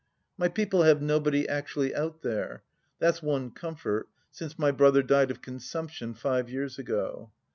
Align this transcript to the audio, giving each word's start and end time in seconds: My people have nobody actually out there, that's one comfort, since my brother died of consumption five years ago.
My 0.35 0.47
people 0.47 0.81
have 0.81 0.99
nobody 0.99 1.47
actually 1.47 1.93
out 1.93 2.23
there, 2.23 2.63
that's 2.97 3.21
one 3.21 3.51
comfort, 3.51 4.09
since 4.31 4.57
my 4.57 4.71
brother 4.71 5.03
died 5.03 5.29
of 5.29 5.43
consumption 5.43 6.15
five 6.15 6.49
years 6.49 6.79
ago. 6.79 7.29